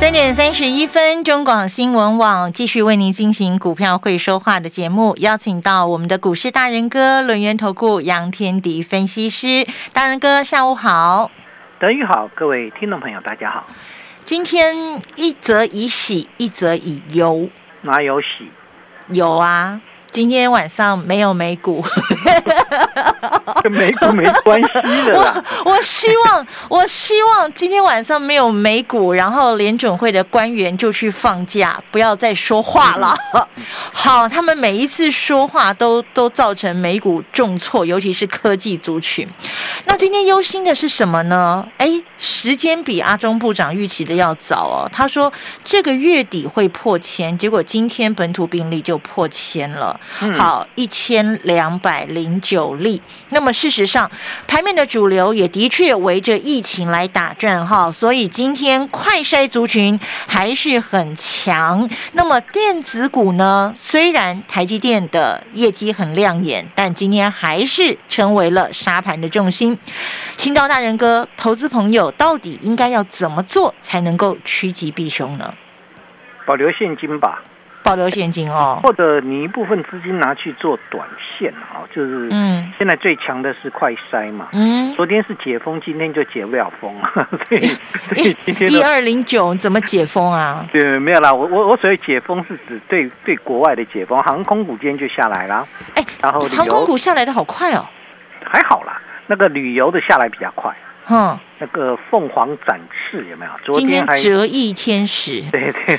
[0.00, 11.30] 三点三十一分，中广新闻网继续为您进行股票会说话的节目，邀请到我们的股市大人哥轮源投顾杨天迪分析师，大人哥下午好，
[11.78, 13.66] 德语好，各位听众朋友大家好。
[14.24, 17.50] 今天一则以喜，一则以忧，
[17.82, 18.50] 哪有喜？
[19.08, 19.82] 有啊。
[20.12, 21.84] 今天晚上没有美股，
[23.62, 24.70] 跟美股没关系
[25.06, 25.42] 的啦。
[25.64, 33.14] 我我希望，我希望今天晚上没有美股，然后联准会的官员就去放假，不要再说话了。
[33.92, 39.26] 好，他们每一次说话都都造成美股重挫，尤其是科技族群。
[39.84, 41.66] 那今天忧心的是什么呢？
[41.78, 44.88] 哎，时间比阿中部长预期的要早哦。
[44.92, 45.32] 他说
[45.64, 49.98] 这个月底会破千，结果今天本土病例就破千了。
[50.36, 53.00] 好，一千两百零九例。
[53.28, 54.10] 那么事实上，
[54.48, 61.88] 盘面的主流也的确围着疫情来打转哈，所以今天快筛族群还是很强。
[62.12, 63.72] 那么电子股呢？
[63.76, 69.78] 虽然台积电的业绩很亮眼，但今天还是成为了沙盘的重心。
[70.36, 75.54] 青岛大人哥，投资朋友到底应该要怎么做才能够趋吉避凶呢？
[76.46, 77.42] 保留现金吧。
[77.82, 90.66] 保留现金哦，或者你一部分资金拿去做短线啊，就是嗯，现在最强的是快筛嘛，嗯，昨天是解封，今天就解不了封啊， 所以所以今天一二零九怎么解封啊？
[90.72, 97.86] 对，没有啦，我我我所谓解封是指对对国外的解封，航空股今天就下来了，哎，然后航空股下来的好快哦，
[98.44, 100.74] 还好啦，那个旅游的下来比较快。
[101.08, 103.50] 嗯，那个凤凰展翅有没有？
[103.64, 105.42] 昨天还折翼天使。
[105.50, 105.98] 对 对，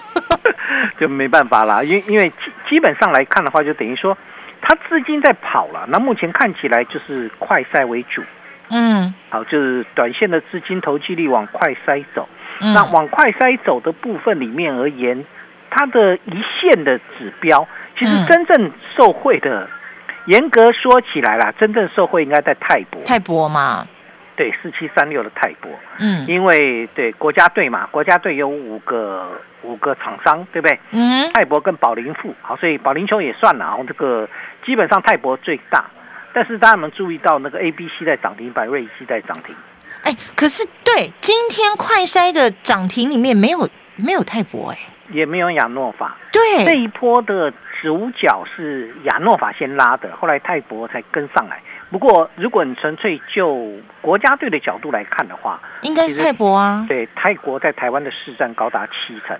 [1.00, 2.34] 就没办法啦，因因为基
[2.68, 4.16] 基本上来看的话，就等于说，
[4.60, 5.86] 它资金在跑了。
[5.88, 8.22] 那目前看起来就是快赛为主。
[8.68, 12.28] 嗯，好，就是短线的资金投机力往快筛走。
[12.60, 15.24] 那往快筛走的部分里面而言，
[15.70, 19.68] 它的一线的指标，其实真正受惠的，
[20.26, 23.00] 严格说起来啦，真正受惠应该在泰博。
[23.04, 23.86] 泰博嘛。
[24.36, 30.78] 对，四七三六的泰博，嗯，因为对国家队嘛，国家队有五个五个厂商，对不对？
[30.92, 33.76] 嗯，泰博跟宝林富，好，所以保林球也算了啊。
[33.88, 34.28] 这个
[34.64, 35.86] 基本上泰博最大，
[36.32, 39.54] 但是大家们注意到那个 A、B、C 在涨停，百瑞基在涨停。
[40.02, 44.78] 哎，可是对今天快筛的涨停里面没有没有泰博，哎，
[45.10, 46.16] 也没有亚诺法。
[46.30, 51.60] 对，这一波的主角是亚诺法先拉的，后来泰博才跟上来。
[51.90, 53.70] 不过，如果你纯粹就
[54.00, 56.84] 国家队的角度来看的话，应该是泰博啊。
[56.88, 59.36] 对，泰国在台湾的市占高达七成。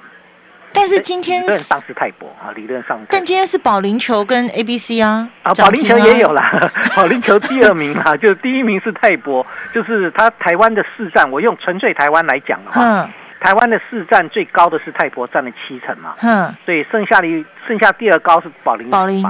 [0.73, 3.01] 但是今天理论上是泰博啊，理论上。
[3.09, 5.29] 但今天是保龄球跟 A B C 啊。
[5.43, 6.61] 啊，保龄球也有啦，
[6.95, 13.09] 保龄球第二名啊， 就第一名是泰博，就是他台湾的市占，我用纯粹台湾来讲的话，
[13.41, 16.15] 台湾的市占最高的是泰博，占了七成嘛。
[16.23, 16.55] 嗯。
[16.65, 18.91] 所以剩下的剩下第二高是保龄。
[18.91, 19.25] 保龄。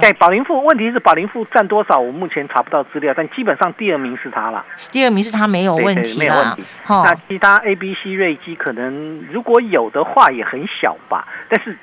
[0.00, 1.98] 对，宝林富问题是宝林富占多少？
[1.98, 4.64] 我目前查不到资料，但基本上第二名是他了。
[4.92, 6.64] 第二名是他没有问题，没有问题。
[6.88, 11.76] 那其他 A、B、C、瑞基可能如果有的话也很小吧，但是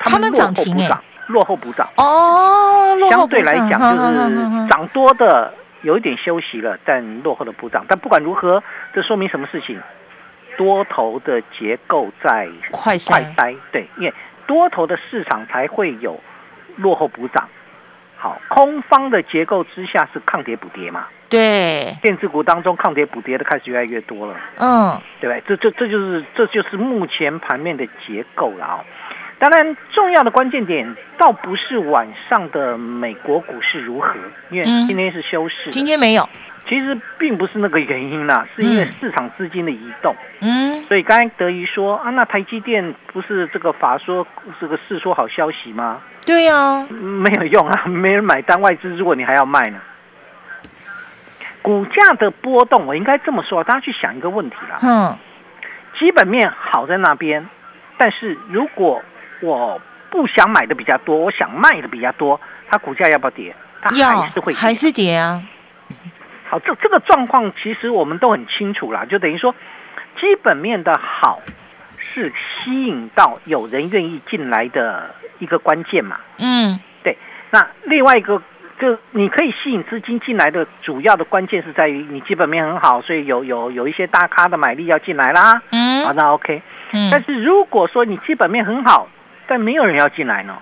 [0.00, 2.96] 他们涨停涨，落后补涨哦。
[3.08, 7.84] 相对来讲就是涨多的有一点休息了，但落后的补涨。
[7.88, 8.62] 但不管如何，
[8.92, 9.80] 这说明什么事情？
[10.56, 14.12] 多头的结构在快快塞，对，因为
[14.46, 16.18] 多头的市场才会有。
[16.78, 17.48] 落后补涨，
[18.16, 21.06] 好，空方的结构之下是抗跌补跌嘛？
[21.28, 25.42] 对，电子股当中抗跌补跌的开始越来越多了，嗯，对不对？
[25.46, 28.84] 这这这就是这就是目前盘面的结构了啊。
[29.38, 34.14] 当然，重要的关键点倒不是晚上的美国股市如何，
[34.50, 36.28] 因为今天是休市，今天没有。
[36.68, 40.14] 其实并不是那个原因啦，是因为市场资金的移动。
[40.40, 44.26] 嗯，所以刚才德仪说啊，那台积电不是这个法说
[44.60, 46.02] 这个是说好消息吗？
[46.28, 49.80] 对呀，没有用啊， 没人买单，外资如果你还要卖呢？
[51.62, 54.78] 股价的波动，我应该这么说，大家去想一个问题啦。
[54.82, 55.16] 嗯，
[55.98, 57.48] 基本面好在那边，
[57.96, 59.02] 但是如果
[59.40, 59.80] 我
[60.10, 62.38] 不想买的比较多，我想卖的比较多，
[62.68, 63.56] 它股价要不要跌？
[63.80, 65.42] 它还是会还是跌啊？
[66.50, 69.54] 好，这这个状况其实我们都很清楚啦，就等于说，
[70.20, 71.40] 基本面的好
[71.96, 76.16] 是吸引到有人愿意进来的一个关键嘛。
[76.38, 77.16] 嗯，对，
[77.50, 78.42] 那另外一个
[78.80, 85.62] 就你可以吸引资金进来的主要的关键是在于你基本面很好，所以有有有一些大咖的买力要进来啦。
[85.70, 86.62] 嗯，好，那 OK。
[86.92, 89.08] 嗯，但是如果说你基本面很好，
[89.46, 90.56] 但没有人要进来呢？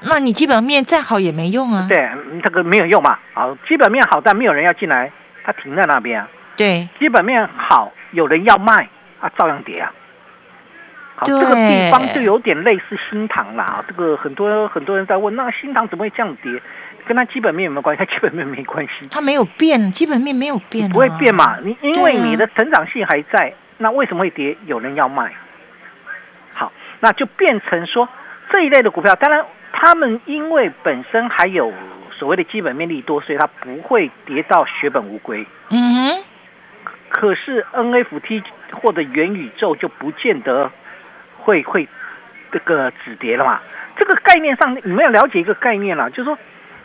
[0.00, 1.86] 那你基本面再好也没用啊。
[1.88, 2.08] 对，
[2.44, 3.18] 这个没有用嘛。
[3.34, 5.10] 好，基本面好，但没有人要进来，
[5.42, 6.28] 它停在那边啊。
[6.56, 8.88] 对，基本面好，有人要卖
[9.20, 9.92] 啊，照样跌啊。
[11.18, 13.84] 好，这个地方就有点类似新塘啦。
[13.88, 16.62] 这个很多很多人在问，那新塘怎么会这样跌？
[17.06, 18.02] 跟它基本面有没有关系？
[18.06, 21.58] 它基本面没关系，它没有变，基本面没有变，不会变嘛？
[21.62, 24.56] 你因为你的成长性还在，那为什么会跌？
[24.66, 25.32] 有人要卖。
[26.54, 28.08] 好，那就变成说
[28.52, 29.44] 这一类的股票，当然。
[29.70, 31.72] 他们因为本身还有
[32.10, 35.46] 所谓的基本面利多，所以它不会跌到血本无归。
[35.68, 36.24] 嗯哼。
[37.10, 38.42] 可是 NFT
[38.72, 40.72] 或者元宇宙就不见得
[41.48, 41.88] 会会
[42.52, 43.60] 这个止跌了嘛？
[43.96, 46.38] 这个概念上，你们要了解一个概念啦，就是说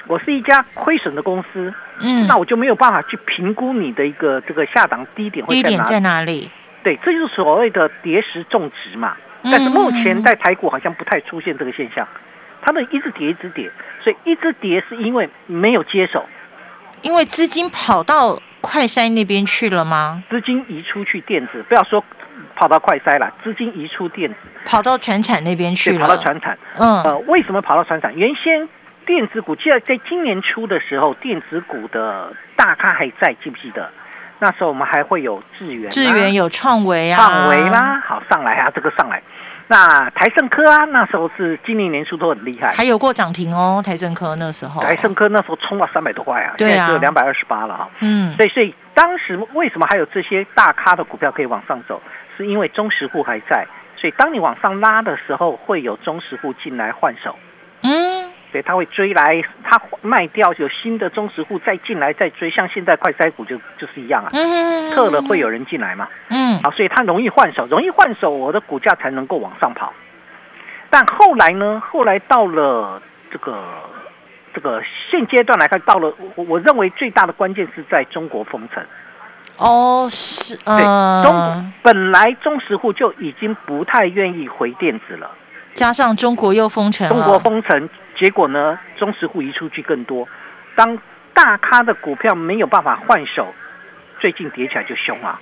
[0.07, 6.49] 我是一家亏损的公司，嗯，那我就没有办法去评估你的一个这个下档低点会在哪在哪里？
[6.81, 9.17] 对，这就是所谓的跌时种植嘛。
[9.43, 12.07] 但是目前在台股好像不太出现这个现象。
[12.65, 13.69] 他们一直跌一直跌，
[14.01, 16.25] 所以一直跌是因为没有接手，
[17.01, 20.23] 因为资金跑到快筛那边去了吗？
[20.29, 22.01] 资金移出去电子，不要说
[22.55, 24.35] 跑到快筛了，资金移出电子，
[24.65, 25.99] 跑到全产那边去了。
[25.99, 28.13] 跑到全产，嗯，呃，为什么跑到全产？
[28.15, 28.67] 原先
[29.05, 33.89] 电子股，记得在今年初的时候，电子股的大咖还在，记不记得？
[34.39, 39.21] 那时候我们还会有智源，智源有创维啊，创维啦，好上来啊，这个上来。
[39.67, 43.81] 那台盛科啊，那时候是今年年初都很厉害，还有过涨停哦。
[43.83, 47.89] 台盛科那时候，台盛科那时候冲了三百多块啊，现在只有两百二十八了啊。
[48.01, 52.01] 嗯，所以所以当时为什么还有这些大咖的股票可以往上走，
[52.37, 57.37] 是因为中实户还在，所以当你往上拉的时候，会有中实户进来换手。
[57.83, 58.31] 嗯。
[58.51, 69.91] 对，他会追来，他卖掉有新的中实户再进来再追，像现在快筛股就就是一样啊，嗯撤了会有人进来嘛，嗯，好，所以它容易换手，容易换手，我的股价才能够往上跑。
[70.91, 73.01] 但后来呢，后来到了
[73.31, 73.59] 这个
[74.53, 78.85] 这个现阶段来看，到了我我认为最大的关键是在中国封城。
[79.57, 80.83] 哦，是，对，
[81.23, 85.29] 中本来中石户就已经不太愿意回电子了，
[85.73, 87.89] 加上中国又封城，中国封城。
[88.15, 90.27] 结果呢，中石户移出去更多。
[90.75, 90.97] 当
[91.33, 93.53] 大咖的股票没有办法换手，
[94.19, 95.41] 最近跌起来就凶啊，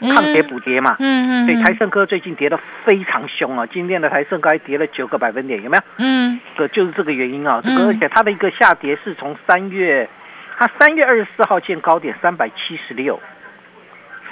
[0.00, 0.96] 抗跌补跌嘛。
[0.98, 1.46] 嗯嗯。
[1.46, 5.82] 所以台盛科最近跌的非常凶啊，今天的台盛科还跌了九个百分点，有没有？
[5.98, 6.38] 嗯。
[6.56, 10.08] 个就是这个原因啊，这个而且它的一个下跌是从三月，
[10.58, 13.18] 它三月二十四号见高点三百七十六，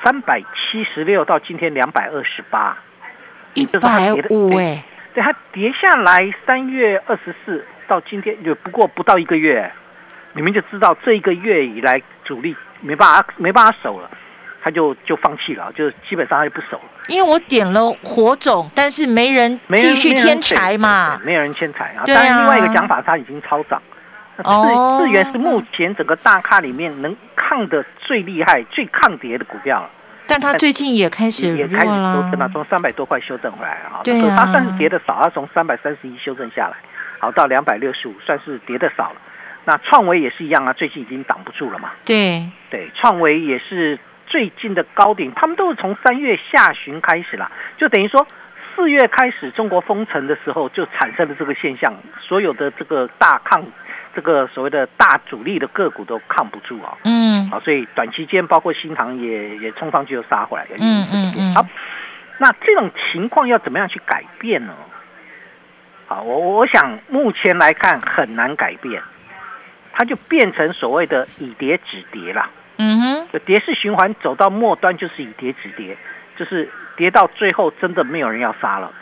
[0.02, 2.76] 三百七十六到今天两百二十八，
[3.54, 4.84] 一百五哎。
[5.14, 7.64] 对，它跌下来三月二十四。
[7.88, 9.72] 到今天就不过不到一个月，
[10.34, 14.10] 你们就知道这一个月以来主力没办法没办法守了，
[14.62, 16.84] 他就就放弃了，就基本上他就不守了。
[17.08, 22.04] 因为我点了火种，但是没人继续添柴嘛，没有人添柴啊。
[22.04, 23.80] 当然，另外一个讲法，它已经超涨。
[24.44, 27.16] 哦，资源是目前整个大咖里面能
[27.48, 29.90] 抗的最厉害、最抗跌的股票了。
[30.26, 34.00] 但它最近也开始也开始修正了，从三百多块修正回来啊。
[34.04, 36.76] 对啊，它算是跌的少，它从三百三十一修正下来。
[37.18, 39.16] 好到两百六十五，算是跌的少了。
[39.64, 41.92] 那创维也是一样啊，最近已经挡不住了嘛。
[42.04, 48.26] 对对，创维也是最近的高点，他们都是从三月下旬开始了，就等于说
[48.76, 53.64] 四月开始中国封城的时候就产生了这个现象，所有的这个大抗
[54.14, 56.98] 这个所谓的大主力的个股都抗不住啊。
[57.04, 57.27] 嗯。
[57.50, 60.66] 好，所以短期间包括新塘也也冲上去又杀回来。
[60.78, 61.54] 嗯嗯嗯。
[61.54, 61.66] 好，
[62.38, 64.74] 那这种情况要怎么样去改变呢？
[66.06, 69.02] 好，我我想目前来看很难改变，
[69.92, 72.48] 它就变成所谓的以跌止跌了。
[72.78, 75.96] 嗯哼，就跌势循环走到末端就是以跌止跌，
[76.36, 78.92] 就是跌到最后真的没有人要杀了。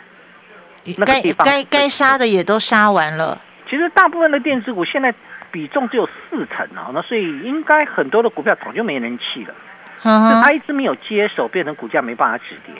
[1.05, 3.39] 该该该杀的也都杀完了。
[3.69, 5.13] 其实大部分的电子股现在
[5.51, 9.53] 比重只有四成啊，那所以应该很多的股票早就没人气了。
[10.03, 12.75] 嗯它一直没有接手，变成股价没办法止跌。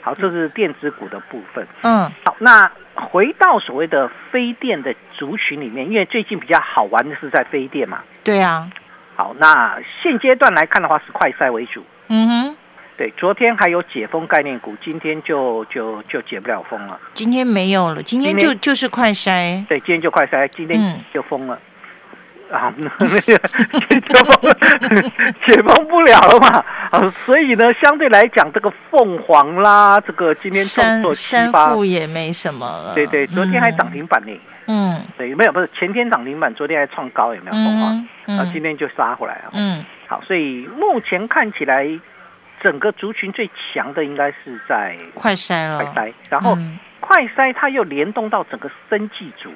[0.00, 1.66] 好，这是电子股的部分。
[1.82, 2.70] 嗯，好，那。
[2.96, 7.98] 回到所谓的非电的族群里面，因为最近比较好玩的是在非电嘛。
[8.22, 8.70] 对啊。
[9.16, 11.84] 好，那现阶段来看的话是快赛为主。
[12.06, 12.56] 嗯哼。
[12.96, 17.00] 对，昨天还有解封概念股，今天就就就解不了封了。
[17.14, 19.66] 今天没有了，今天就就是快筛。
[19.66, 21.58] 对，今天就快筛，今天就封了。
[22.54, 23.36] 啊， 那个解
[24.24, 24.52] 封
[25.46, 26.64] 解封不了了嘛？
[26.90, 32.94] 啊，所以呢，相对来讲，这个凤凰啦，这个今天动作七八，也没什么了。
[32.94, 34.32] 对对，昨天还涨停板呢。
[34.66, 37.56] 嗯，对，没有，不是前天涨停板，昨天还创高，有没有？
[37.56, 38.36] 嗯嗯。
[38.38, 39.50] 那今天就杀回来了。
[39.52, 39.84] 嗯。
[40.06, 41.86] 好，所以目前看起来，
[42.62, 45.84] 整个族群最强的应该是在快筛了。
[45.84, 46.56] 快筛，然后
[47.00, 49.50] 快筛它又联动到整个生技组。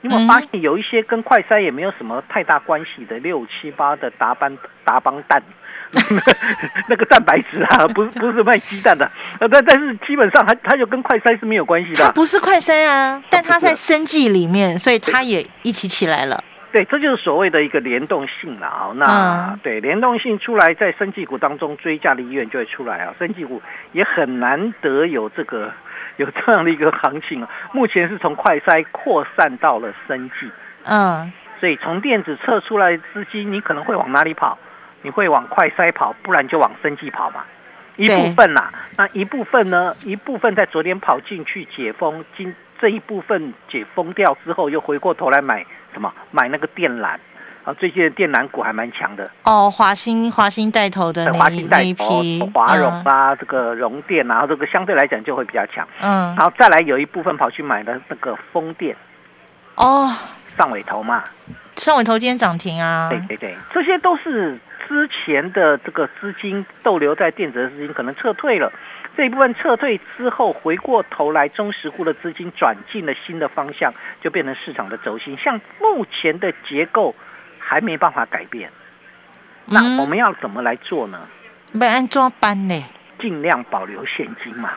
[0.00, 5.42] 你有没有发现有一些跟快筛也没有什么太大关系的六七八的达邦达邦蛋，
[6.88, 12.04] 那个蛋白质啊， 不是不是卖鸡蛋的，呃，但但是基本上它它就跟快筛是没有关系的。
[12.04, 16.42] 它不是快筛啊，但它在生计里面，所以它也一起起来了。
[16.70, 18.92] 对，这就是所谓的一个联动性了啊。
[18.94, 23.12] 那对联动性出来，在生技股当中追价的意愿就会出来啊。
[23.18, 23.60] 生技股
[23.92, 25.72] 也很难得有这个。
[26.18, 30.50] 有这样的一个行情啊，目前是从快筛扩散到了生技，
[30.84, 34.58] 嗯，所以从电子测出来资金，你可能会往哪里跑？
[35.02, 37.44] 你会往快筛跑，不然就往生技跑嘛。
[37.96, 39.94] 一部分呐，那一部分呢？
[40.04, 46.12] 一部分在昨天跑进去解封，今这一部分解封掉之后，又回过头来买什么？
[46.30, 47.16] 买那个电缆。
[47.64, 55.86] 啊，最近的电缆股还蛮强的哦，华兴华兴带头的那那一批，华融啊，这个融电，然后这个相对来讲就会比较强。
[56.00, 58.96] 嗯，然后再来有一部分跑去买的那个风电，
[59.74, 60.10] 哦，
[60.56, 61.24] 上尾头嘛，
[61.76, 68.72] 上尾头今天涨停啊，对对对，这些都是之前的这个资金逗留在电子的资金可能撤退了，
[69.14, 75.36] 这一部分撤退之后，回过头来中实户的资金转进了新的方向，就变成市场的轴心。
[75.36, 77.14] 像目前的结构。
[77.68, 78.70] 还没办法改变，
[79.66, 81.20] 那我们要怎么来做呢？
[81.72, 82.82] 没安装班呢？
[83.20, 84.70] 尽量保留现金嘛。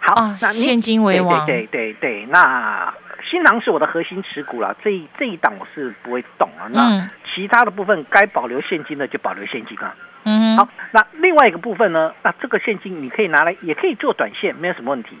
[0.00, 1.46] 好，那现金为王。
[1.46, 2.92] 对对对对，那
[3.30, 6.66] 新郎是我的核心持股了，这这一档我是不会动啊。
[6.72, 9.94] 那其他的部分该保留现金的就保留现金啊。
[10.24, 10.56] 嗯。
[10.56, 12.12] 好，那另外一个部分呢？
[12.24, 15.16] 那这个现金你可以拿来，也可以做短线，没有什么问题。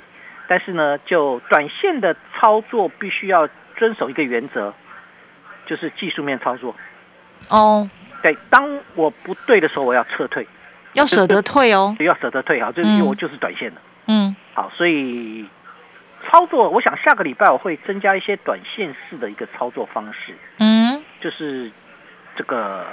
[0.48, 4.74] 但是呢，就短线的操作必须要遵守一个原则。
[5.70, 6.74] 就是技术面操作，
[7.48, 7.88] 哦，
[8.24, 10.44] 对，当我不对的时候，我要撤退，
[10.94, 15.46] 要舍得退哦， 要舍得退啊，就是因为我就是短线的，嗯，好，所以
[16.28, 21.70] 操作，我想下个礼拜我会增加一些短线式的一个操作方式，嗯，就是
[22.34, 22.84] 这个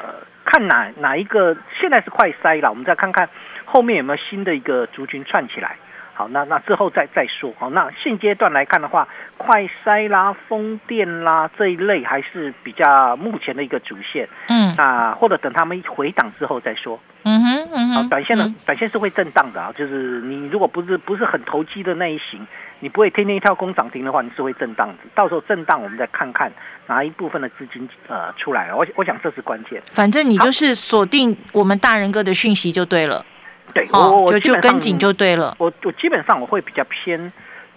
[0.46, 3.28] 看哪哪一个现在是快塞了，我们再看看
[3.66, 5.78] 后面有没有新的一个族群串起来。
[6.18, 7.54] 好，那那之后再再说。
[7.60, 9.08] 好，那现阶段来看的话，
[9.38, 14.28] 快筛啦、风电啦这一类还是比较目前的一个主线。
[14.50, 17.00] 嗯，啊或者等他们回档之后再说。
[17.24, 17.94] 嗯哼，嗯哼。
[17.94, 22.48] 好，短线的短线是会震荡的啊，就是你如果不是不是很投机的那一型，
[22.80, 24.96] 你不会天天一跳空涨停的话，你是会震荡的。
[25.14, 26.52] 到时候震荡，我们再看看
[26.88, 28.76] 哪一部分的资金呃出来了。
[28.76, 29.80] 我我想这是关键。
[29.94, 33.24] 反正你就是锁定我们大人哥的讯息就对了。
[33.74, 35.56] 对，我我就跟紧就对了。
[35.60, 37.32] 我我基本上我会比较偏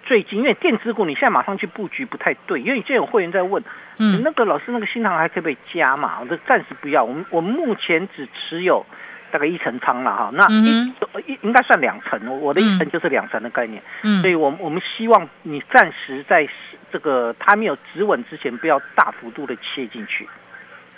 [0.04, 3.62] 最近，因为电子股你现在马上去布局不太对，因为现在有会员在问，
[3.98, 6.18] 嗯，那个老师那个新塘还可以被加嘛？
[6.20, 8.84] 我这暂时不要，我们我们目前只持有
[9.30, 10.92] 大概一层仓了哈，那一
[11.26, 16.48] 一应该算两层，我的一层就是两层的概念，嗯，所以我我们希望你暂时在
[16.90, 20.28] 这个它没有止稳之前，不要大幅度的切进去，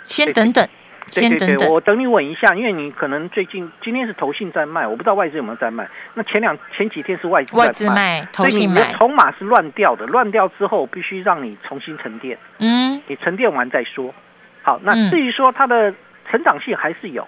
[0.03, 0.67] 先等等。
[1.11, 5.87] 对对对，我等你稳一下，因为你可能最近今天是投信在卖，我不知道外资有没有在卖。
[6.13, 12.37] 那前两前几天是外资外资卖，所以你的筹码是乱掉的，乱掉之后必须让你重新沉淀。
[12.59, 14.13] 嗯，你沉淀完再说。
[14.61, 15.93] 好，那至于说它的
[16.31, 17.27] 成长性还是有。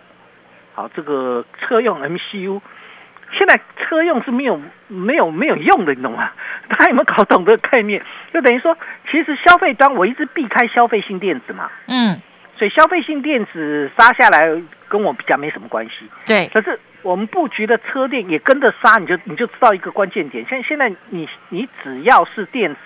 [0.74, 2.62] 好，这个车用 MCU，
[3.38, 6.32] 现在车用是没有没有没有用的，你懂吗？
[6.70, 8.02] 大家有没有搞懂这个概念？
[8.34, 8.76] 就等于说，
[9.12, 11.70] 其实消费端我一直避开消费性电子嘛。
[11.88, 12.20] 嗯。
[12.58, 14.50] 所以消费性电子杀下来
[14.88, 16.10] 跟我比较没什么关系。
[16.26, 20.46] 对，可是我们布局的车电也跟着杀，你就你就知道一个关键点。
[20.48, 22.80] 现现在你你只要是电子，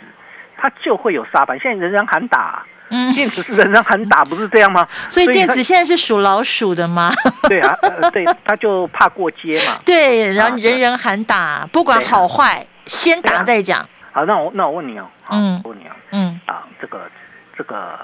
[0.57, 1.59] 它就会有杀盘。
[1.59, 4.88] 现在人人喊打，嗯，电子是人人喊打，不是这样吗？
[5.07, 7.11] 所以电子现在是属老鼠的吗？
[7.47, 7.77] 对啊，
[8.11, 9.77] 对，他就怕过街嘛。
[9.85, 13.88] 对，然后人人喊打，不管好坏，先打再讲。
[14.11, 17.09] 好，那我那我问你哦，好嗯，问你哦，嗯，啊，这个
[17.55, 17.99] 这个。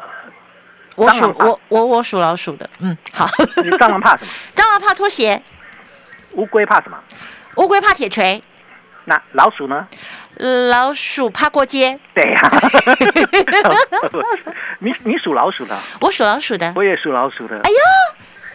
[0.95, 3.29] 我属我我我属老鼠的，嗯，好。
[3.63, 4.31] 你蟑螂怕什么？
[4.55, 5.41] 蟑螂怕拖鞋。
[6.33, 6.97] 乌龟怕什么？
[7.57, 8.41] 乌龟怕铁锤。
[9.05, 9.87] 那老鼠呢？
[10.71, 11.97] 老鼠怕过街。
[12.13, 12.51] 对呀。
[14.79, 15.77] 你你属老鼠的？
[16.01, 16.73] 我属老鼠的。
[16.75, 17.55] 我也属老鼠的。
[17.55, 17.75] 哎呦！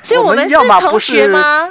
[0.03, 1.69] 所以我们是同学吗？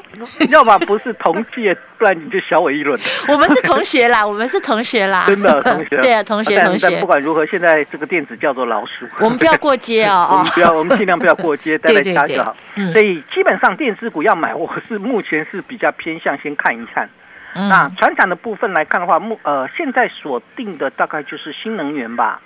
[0.49, 2.99] 要么不是同届， 不然你就小我一轮。
[3.27, 5.97] 我们是同学啦，我们是同学啦，真的同学。
[6.01, 6.89] 对啊，同学同学。
[6.99, 9.07] 不管如何，现在这个电子叫做老鼠。
[9.19, 10.27] 我们不要过街哦！
[10.31, 12.55] 我们不要，我们尽量不要过街，待在家就好。
[12.93, 17.09] 所以基本上电子股要买，我是目前是比较偏向先看一看。
[17.55, 22.39] 那船厂的部分来看的话，目呃现在锁定的大概就是新能源吧。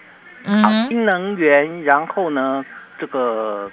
[0.45, 2.65] 嗯，新能源，然后呢，
[2.99, 3.69] 这个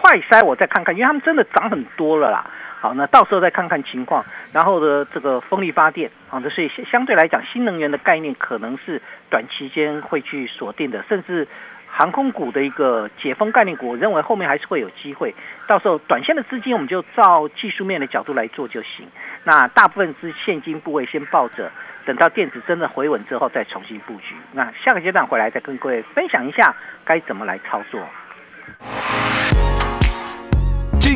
[0.00, 2.46] 快筛我再看看，因为他们真的涨很多了啦。
[2.80, 4.24] 好，那到时候再看看情况。
[4.52, 11.48] 然后的，这个风力发电，好啊，这是相对来讲新能源的概念，可能是短期间会去锁定的，甚至
[11.88, 15.34] 航空股的一个解封概念股，我认为后面还是会有机会。
[15.66, 19.08] 到时候短线的资金，我们就照技术面的角度来做就行。
[19.42, 21.68] 那大部分是现金部位先抱着，
[22.06, 24.36] 等到电子真的回稳之后再重新布局。
[24.52, 28.00] 那下个阶段回来再跟各位分享一下该怎么来操作。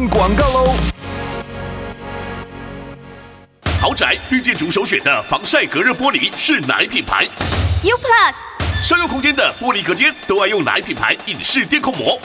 [0.08, 0.74] 广告喽。
[3.80, 7.26] 豪宅绿建筑首选的防晒隔热玻璃是哪品牌
[7.82, 8.34] ？U Plus。
[8.86, 12.20] 商用空间的玻璃隔间都爱用哪品牌隐适电控膜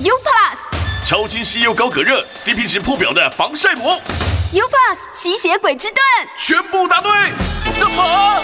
[0.00, 0.58] ？U Plus。
[1.04, 4.00] 超清晰又高隔热，CP 值破表的防晒膜
[4.52, 4.98] ？U Plus。
[5.12, 5.98] 吸血鬼之盾。
[6.38, 7.10] 全部答对。
[7.66, 8.42] 什么？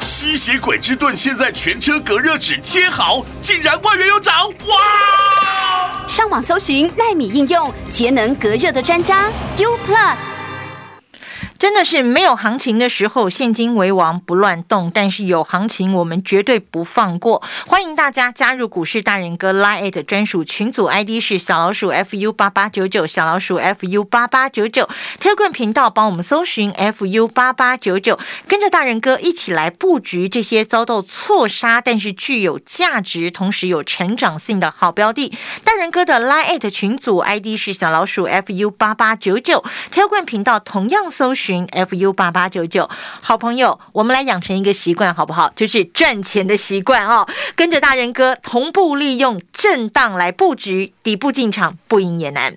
[0.00, 4.48] 吸血鬼之盾现在全车隔热纸贴好，竟然万元有涨！
[4.48, 5.79] 哇！
[6.10, 10.39] 上网搜寻纳米应用节能隔热的专家 U Plus。
[11.60, 17.42] 真的是没有行情的时候，现金为王不乱动；但是有行情，我们绝对不放过。
[17.66, 24.88] 欢迎大家加入股市大人哥 Line 专属群组，ID 是小老鼠 fu 八八九九，小老鼠 fu 八八九九。
[25.18, 35.30] 特棍频道帮我们搜寻 fu 八八九九，跟着大人哥一起来布局这些遭到错杀但是具有价值、同时有成长性的好标的。
[35.62, 41.49] 大人哥的 Line 群组 ID 是小老鼠 fu 八八九九，特棍频道同样搜寻。
[41.52, 42.88] Fu 八八九九，
[43.20, 45.50] 好朋友，我们来养成一个习惯，好不好？
[45.56, 47.26] 就是赚钱的习惯哦，
[47.56, 52.56] 跟着大人哥同步利用震荡来布局，底部进场，不赢也难。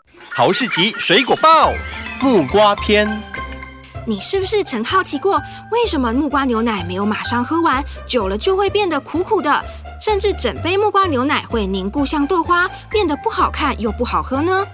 [0.41, 1.71] 曹氏集水果报，
[2.19, 3.07] 木瓜篇。
[4.07, 9.63] 你是不是曾好奇过，为什么木瓜牛奶没有马上喝完，久了就会变得苦苦的，
[9.99, 14.65] 甚至整杯木瓜牛奶会凝固像豆花，变得不好看又不好喝呢？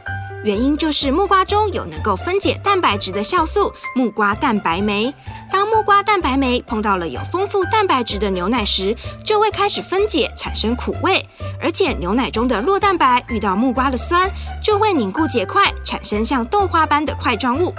[0.43, 5.13] 原因就是木瓜中有能够分解蛋白质的酵素木瓜蛋白酶。
[5.51, 8.95] 当木瓜蛋白酶碰到了有丰富蛋白质的牛奶时，
[9.25, 11.27] 就会开始分解，产生苦味。
[11.59, 14.29] 而且牛奶中的酪蛋白遇到木瓜的酸，
[14.63, 17.73] 就会凝固结块，产生像豆花般的块状物。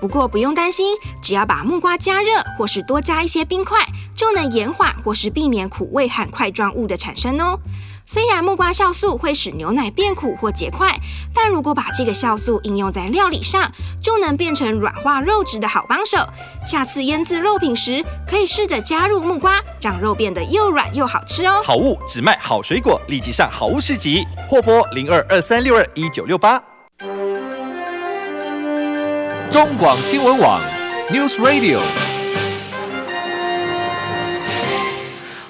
[0.00, 3.84] 不过不用担心，只要把木瓜加热，或是多加一些冰块，
[4.14, 7.58] 就能延缓或是避免苦味和块状物的产生哦。
[8.10, 10.98] 虽然木瓜酵素会使牛奶变苦或结块，
[11.34, 13.70] 但如果把这个酵素应用在料理上，
[14.02, 16.16] 就能变成软化肉质的好帮手。
[16.64, 21.60] 下次腌制肉品时，可以试着加入木瓜，让肉变得又软又好吃哦。
[21.62, 26.58] 好物只卖好水果，立即上好物市集，货拨零二二三六二一九六八。
[29.50, 30.58] 中广新闻网
[31.10, 31.78] ，News Radio。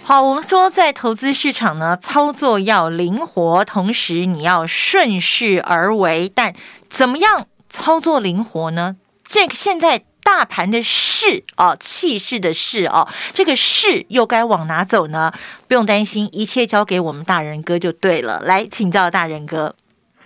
[0.09, 6.33] 好，我们说在投资市场呢，操作要灵活，同时你要顺势而为。
[6.35, 6.55] 但
[6.89, 8.97] 怎么样操作灵活呢？
[9.23, 15.31] 这个现在大盘的势啊，气势的势啊，这个势又该往哪走呢？
[15.69, 18.41] 不用担心，一切交给我们大人哥就对了。
[18.41, 19.75] 来请教大人哥。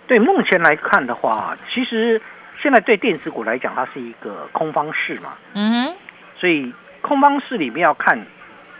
[0.07, 2.21] 对，目前来看的话，其实
[2.61, 5.33] 现在对电子股来讲，它是一个空方势嘛。
[5.55, 5.93] 嗯哼。
[6.39, 8.25] 所以空方势里面要看。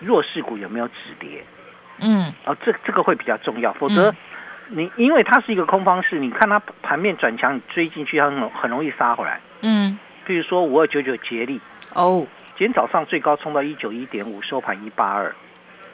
[0.03, 1.43] 弱势股有没有止跌？
[1.99, 4.13] 嗯，哦，这这个会比较重要，否则
[4.67, 9.39] 你因为它是一个空方式，你看它盘面转强，你追进去，它很很容易杀回来。
[9.61, 11.61] 嗯，比如说五二九九捷力，
[11.93, 12.25] 哦，
[12.57, 15.33] 今天早上最高冲到一九一点五，收盘一八二，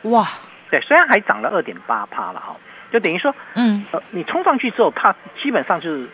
[0.04, 0.26] 哇，
[0.72, 2.56] 对，虽然还涨了二点八趴了哈，
[2.92, 6.08] 就等于说，嗯，呃，你冲上去之后，它基本上就是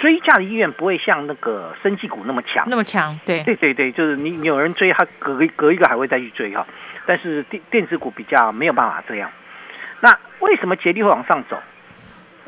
[0.00, 6.66] 追价的意愿不会像那个生技股那么强，那么强，对，对对对，就是你有人追，他隔隔一个还会再去追哈。
[7.06, 9.30] 但是电电子股比较没有办法这样，
[10.00, 11.58] 那为什么捷力会往上走？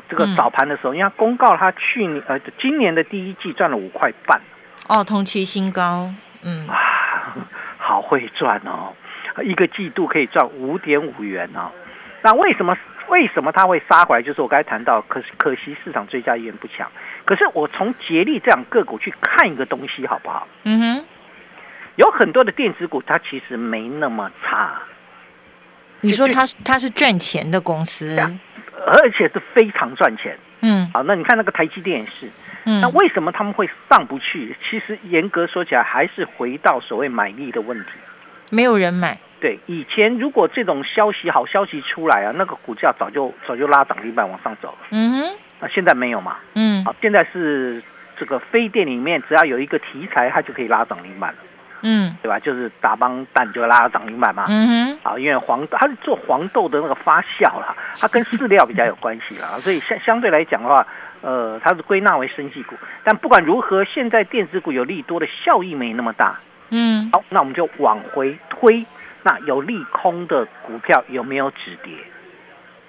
[0.09, 4.41] 这个早盘的时候，因为公告他去年呃今年的第一季赚了五块半，
[4.89, 6.11] 哦，同期新高，
[6.43, 6.75] 嗯，啊，
[7.77, 8.93] 好会赚哦，
[9.43, 11.71] 一个季度可以赚五点五元哦。
[12.21, 12.77] 那为什么
[13.09, 14.21] 为什么他会杀回来？
[14.21, 16.89] 就是我刚才谈到，可可惜市场追加意愿不强。
[17.25, 20.47] 可是我从捷力这样个股去看一个东西，好不好？
[20.63, 21.05] 嗯哼。
[21.95, 24.81] 有很多的电子股，它其实没那么差。
[26.01, 30.35] 你说它它是赚钱的公司，而且是非常赚钱。
[30.61, 32.31] 嗯，好，那你看那个台积电也是。
[32.65, 34.55] 嗯，那为什么他们会上不去？
[34.67, 37.91] 其实严格说起来，还是回到所谓买力的问题，
[38.49, 39.19] 没有人买。
[39.39, 44.87] 对，以前如果这种消息好消息出来啊，那个股价早就早就拉涨停板往上走了。
[44.91, 46.35] 嗯哼，那现在没有嘛？
[46.55, 47.81] 嗯，好，现在是
[48.19, 51.37] 这个非电里面，只要有一个题材，它就可以拉涨停板了。
[51.83, 52.37] 嗯，对吧？
[52.37, 54.43] 就是打帮蛋就拉涨停板嘛。
[54.49, 60.85] 嗯哼，啊，因为黄它是做黄豆的那个发酵啦，它跟饲料比较有关系啦， 所以相相对来讲的话，
[61.21, 62.75] 呃，它是归纳为生技股。
[63.05, 66.39] 但不管如何，现在电子股有利多的效益没那么大。
[66.71, 68.85] 嗯，好，那我们就往回推。
[69.25, 71.93] 那有利空的股票有没有止跌？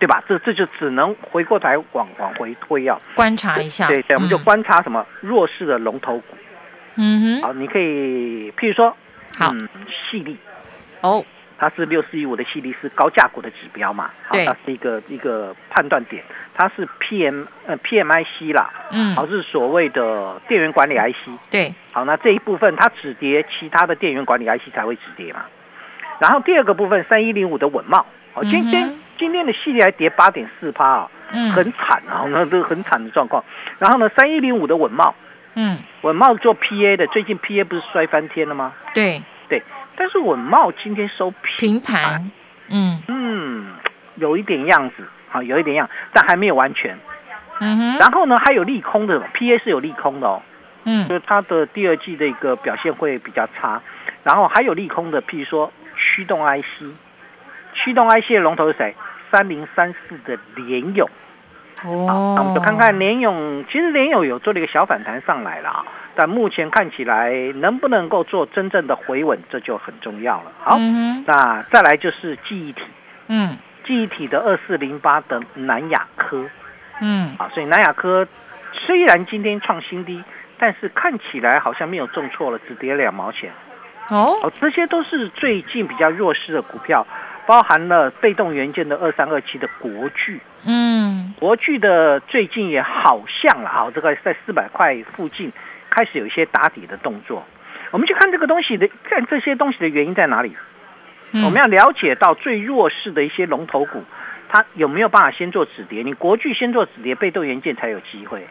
[0.05, 0.23] 对吧？
[0.29, 3.89] 这这就只能回过头往往回推啊，观察一下。
[3.89, 6.37] 对对，我们就观察什么弱势的龙头股。
[6.97, 7.43] 嗯哼。
[7.43, 8.95] 好，你可以譬如说，
[9.39, 9.51] 好，
[10.11, 10.37] 细粒。
[11.01, 11.25] 哦。
[11.57, 14.11] 它是六四一五的细粒是高价股的指标嘛？
[14.29, 16.23] 好，它是一个一个判断点。
[16.53, 18.71] 它是 P M 呃 P M I C 啦。
[18.91, 19.17] 嗯。
[19.17, 21.17] 好，是所谓的电源管理 I C。
[21.51, 21.75] 对。
[21.93, 25.47] 好，那这一部分它止跌，其他的电源管理 I C 才会止跌嘛。
[26.19, 31.11] 然后第二个部分，三一零五的稳茂，好，今天今天的系列还跌八点四趴啊，
[31.55, 33.43] 很惨啊，那都很惨的状况。
[33.79, 35.15] 然后呢，三一零五的稳茂，
[35.55, 38.75] 嗯，稳茂做 PA 的，最近 PA 不是摔翻天了吗？
[38.93, 39.63] 对对，
[39.97, 42.31] 但是稳茂今天收平盘，
[42.69, 43.67] 嗯嗯，
[44.17, 46.99] 有一点样子，啊，有一点样，但还没有完全。
[47.61, 47.99] 嗯哼。
[47.99, 50.43] 然后呢，还有利空的，PA 是有利空的哦，
[50.85, 53.81] 嗯，就是它的第二季的一个表现会比较差。
[54.23, 55.73] 然后还有利空的，譬如说。
[55.97, 56.93] 驱动 IC，
[57.73, 58.95] 驱动 IC 的龙头是谁？
[59.35, 61.11] 三零三四的联勇。
[61.83, 70.53] 哦，那我们就看看联勇，其实联勇有做了一个小反弹上来了啊，但目前看起来能不能够做真正的回稳，这就很重要了。
[70.61, 70.79] 好，
[71.27, 72.83] 那再来就是记忆体。
[73.27, 76.47] 嗯，记忆体的二四零八的南亚科。
[77.01, 78.25] 嗯，啊，所以南亚科
[78.73, 80.23] 虽然今天创新低，
[80.57, 83.51] 但是看起来好像没有重挫了，只跌两毛钱。
[84.11, 87.05] 哦，这些都是最近比较弱势的股票，
[87.47, 95.53] 包含了被动元件的二三二七的国巨，嗯，国巨的最近也好像了啊，这个在四百块附近
[95.91, 97.45] 开始有一些打底的动作。
[97.91, 100.57] 我们去看这个东西的，看这些东西的原因在哪里？
[101.45, 104.03] 我们要了解到最弱势的一些龙头股，
[104.49, 106.03] 它有没有办法先做止跌？
[106.03, 108.47] 你国巨先做止跌，被动元件才有机会。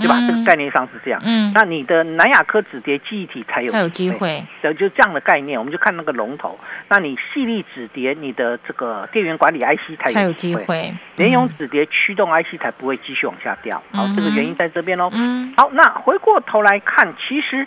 [0.00, 0.16] 对吧？
[0.26, 1.20] 这个概念上是这样。
[1.24, 4.42] 嗯，那你的南亚科止跌记忆体才有才有机会。
[4.62, 6.58] 对，就这样的概念，我们就看那个龙头。
[6.88, 10.94] 那你细粒止跌，你的这个电源管理 IC 才有机会。
[11.16, 13.82] 联咏止跌驱动 IC 才不会继续往下掉。
[13.92, 15.10] 好，这个原因在这边喽。
[15.12, 15.52] 嗯。
[15.56, 17.66] 好，那回过头来看，其实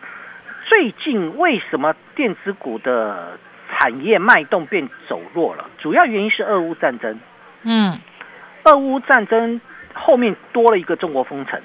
[0.66, 3.38] 最近为什么电子股的
[3.70, 5.66] 产业脉动变走弱了？
[5.78, 7.20] 主要原因是俄乌战争。
[7.64, 8.00] 嗯。
[8.64, 9.60] 俄乌战争
[9.94, 11.62] 后面多了一个中国封城。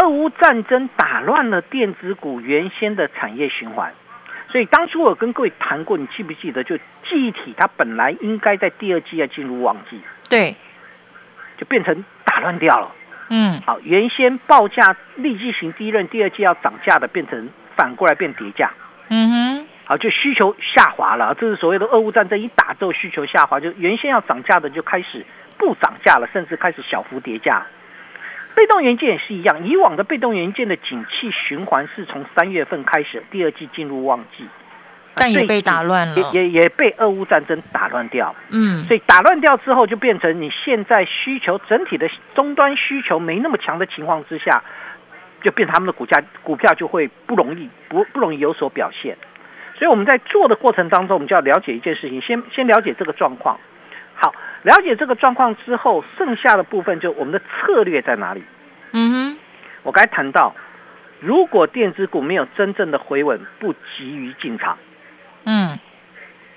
[0.00, 3.92] 俄乌战争打乱了电子股原先的产业循环，
[4.50, 6.62] 所以当初我跟各位谈过，你记不记得？
[6.62, 10.54] 就记忆体它本来应该在第二季要进入旺季，对，
[11.56, 12.92] 就变成打乱掉了。
[13.30, 18.70] 嗯，好，原先报价立即型第一轮、第二季要涨价的，变成反过来变跌价。
[19.10, 21.34] 嗯哼，好，就需求下滑了。
[21.34, 25.26] 这是所谓的俄乌战争一打之后需求下滑，就原先要涨价的就开始
[25.58, 27.66] 不涨价了，甚至开始小幅跌价。
[28.58, 34.44] 被动元件也是一样，以往的被动元件的景气循环是从三月份开始，第二季进入旺季，
[35.14, 38.34] 但也被打乱了，也也也被俄乌战争打乱掉。
[38.50, 44.64] 嗯，所以打乱掉之后，就变成你现在需求整体的终端需求没那么强的情况之下，
[45.44, 49.16] 就变他们的股价股票就会不容易不不容易有所表现。
[49.78, 53.56] 所以我们在做的过程当中，我们就要了解一件事情，先先了解这个状况。
[54.20, 58.42] 好，了解这个状况之后，剩下的部分就我们的策略在哪里？
[58.90, 59.38] 嗯哼，
[59.84, 60.56] 我刚才谈到，
[61.20, 64.76] 如果电子股没有真正的回稳，不急于进场。
[65.44, 65.78] 嗯，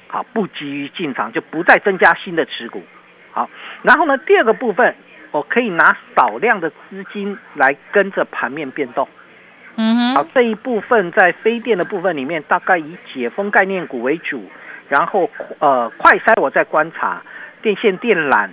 [0.07, 2.81] 好，不急于进场，就不再增加新的持股。
[3.31, 3.47] 好，
[3.83, 4.95] 然后呢，第二个部分，
[5.29, 9.07] 我可以拿少量的资金来跟着盘面变动。
[9.75, 14.49] 嗯哼，好，这一部分在非电的部分里面，大概以解封概念股为主，
[14.89, 17.21] 然后呃，快筛我在观察。
[17.61, 18.49] 电线电缆，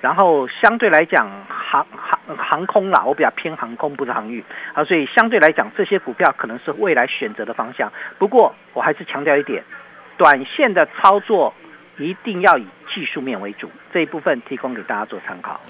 [0.00, 4.42] 然后相对来讲航航航空啦，我比较偏航空，不是航运
[4.74, 7.92] 啊，所以相对来讲这些股票可能是未来选择的方向。
[8.18, 9.62] 不过我还是强调一点，
[10.16, 11.52] 短线的操作
[11.98, 15.60] 一定要以技术面为主，这一部分提供给大家做参考。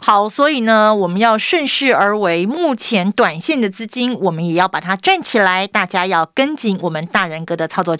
[0.00, 7.94] 好，所以呢，我们要顺势而为，目前短线的资金我们也要把它赚起来，大家要跟紧我们大人哥的操作。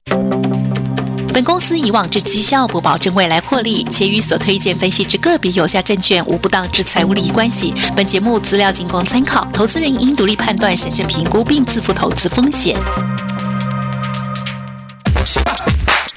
[1.35, 7.75] 本公司以往之绩效不保证未来获利，且与所推荐分析之个别有价证券无不当之财务利益关系。
[7.97, 12.77] 本节目资料仅供参考，投资人应独立判断、审慎评估并自负投资风险。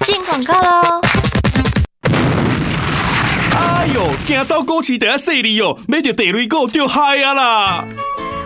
[0.06, 1.02] 进广告喽！
[3.56, 7.86] 哎呦，行走股市得势利哦，买着地雷股就嗨啊啦！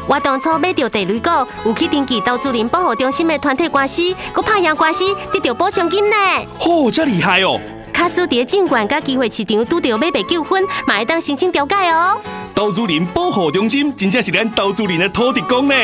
[0.07, 1.29] 我当初买着地雷股，
[1.65, 6.15] 有去登记投资人保护中心的团体关系，佮拍赢官司得到补偿金呢。
[6.59, 7.59] 嚯，这厉害哦！
[7.93, 12.19] 卡斯伫证券甲机会市场拄着买卖纠纷，嘛会当申请调解哦。
[12.55, 15.75] 投资人保护中心真正是咱投资人的土地公呢。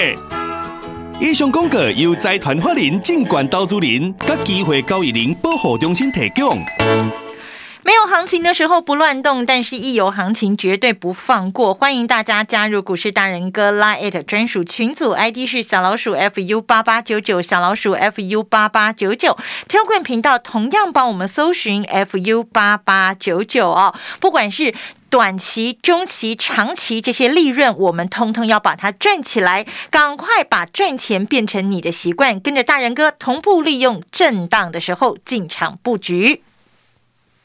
[1.20, 6.58] 以上广告由财团法人证券投资人甲机会交易人保护中心提供。
[7.88, 11.74] 没有行情的时候不乱动，但是一有行情绝对不放过。
[11.74, 19.38] 欢迎大家加入股市大人哥拉 it 专属群组，ID 是小老鼠 fu 八八九九，小老鼠 fu 八八九九。
[19.70, 23.96] 天冠频道同样帮我们搜寻 fu 八八九九哦。
[24.20, 24.76] 不管是
[25.10, 29.66] 短期、中期、长期这些利润，我们通通要把它赚起来。
[29.90, 36.44] 赶快把赚钱变成你的习惯，跟着大人哥同步利用震荡的时候进场布局。